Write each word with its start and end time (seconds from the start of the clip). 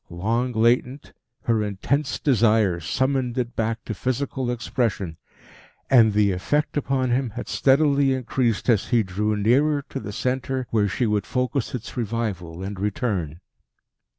Long 0.09 0.51
latent, 0.53 1.13
her 1.43 1.61
intense 1.61 2.17
desire 2.17 2.79
summoned 2.79 3.37
it 3.37 3.55
back 3.55 3.85
to 3.85 3.93
physical 3.93 4.49
expression; 4.49 5.17
and 5.91 6.13
the 6.13 6.31
effect 6.31 6.75
upon 6.75 7.11
him 7.11 7.29
had 7.29 7.47
steadily 7.47 8.11
increased 8.11 8.67
as 8.67 8.87
he 8.87 9.03
drew 9.03 9.35
nearer 9.37 9.83
to 9.89 9.99
the 9.99 10.11
centre 10.11 10.65
where 10.71 10.87
she 10.87 11.05
would 11.05 11.27
focus 11.27 11.75
its 11.75 11.95
revival 11.97 12.63
and 12.63 12.79
return. 12.79 13.41